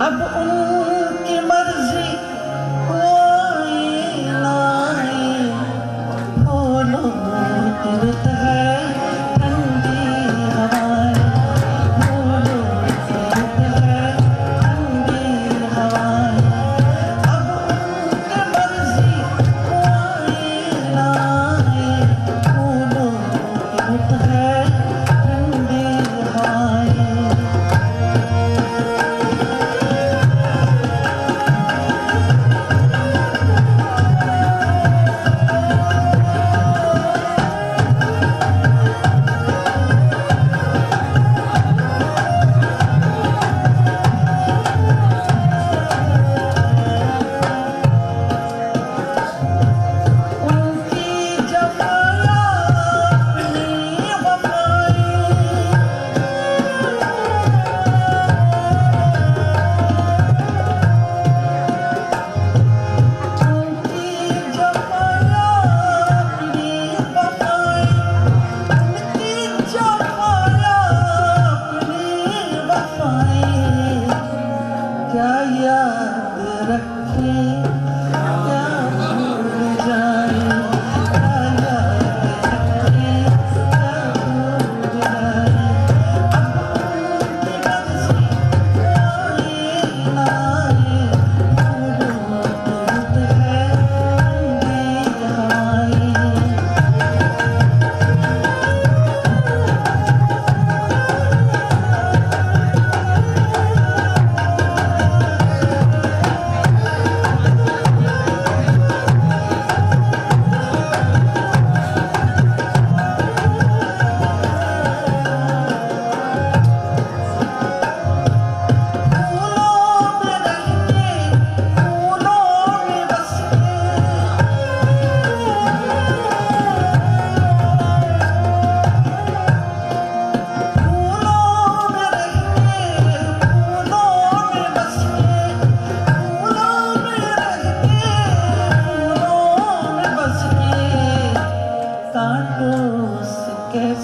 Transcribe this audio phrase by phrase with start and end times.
[0.00, 0.79] ang buong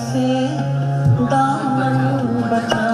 [0.05, 0.29] से
[1.33, 1.99] दामन
[2.51, 2.86] बता